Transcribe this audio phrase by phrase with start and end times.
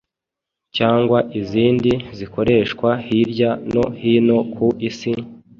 [0.75, 5.11] cyangwa izindi zikoreshwa hirya no hino ku isi,